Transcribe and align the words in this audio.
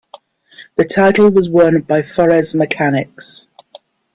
The 0.77 0.85
title 0.85 1.29
was 1.29 1.47
won 1.47 1.81
by 1.81 2.01
Forres 2.01 2.55
Mechanics. 2.55 3.47